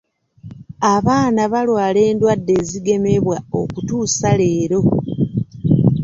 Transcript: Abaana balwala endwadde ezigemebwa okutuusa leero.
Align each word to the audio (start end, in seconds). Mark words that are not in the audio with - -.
Abaana 0.93 1.41
balwala 1.51 1.99
endwadde 2.11 2.51
ezigemebwa 2.61 3.37
okutuusa 3.59 4.29
leero. 4.39 4.81